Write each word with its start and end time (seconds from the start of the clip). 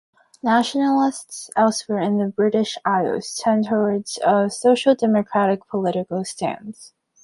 Nationalists 0.41 1.51
elsewhere 1.55 1.99
in 1.99 2.17
the 2.17 2.25
British 2.25 2.75
Isles 2.83 3.35
tend 3.39 3.67
towards 3.67 4.17
a 4.25 4.49
social 4.49 4.95
democratic 4.95 5.67
political 5.69 6.25
stance. 6.25 6.91